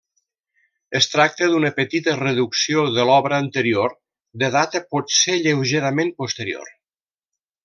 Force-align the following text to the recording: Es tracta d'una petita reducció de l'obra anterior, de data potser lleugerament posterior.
Es 0.99 1.07
tracta 1.15 1.49
d'una 1.51 1.69
petita 1.75 2.15
reducció 2.21 2.85
de 2.97 3.05
l'obra 3.09 3.41
anterior, 3.45 3.95
de 4.45 4.51
data 4.59 4.83
potser 4.95 5.37
lleugerament 5.45 6.11
posterior. 6.25 6.75